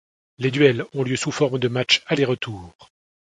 [0.39, 2.73] Les duels ont lieu sous forme de matchs aller-retour.